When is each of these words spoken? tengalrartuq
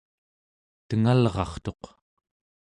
tengalrartuq 0.87 1.83